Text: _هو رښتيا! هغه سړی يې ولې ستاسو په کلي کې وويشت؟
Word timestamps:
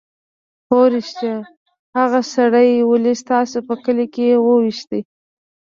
_هو 0.69 0.79
رښتيا! 0.95 1.35
هغه 1.97 2.19
سړی 2.33 2.67
يې 2.75 2.83
ولې 2.91 3.13
ستاسو 3.21 3.57
په 3.67 3.73
کلي 3.83 4.07
کې 4.13 4.25
وويشت؟ 4.45 4.91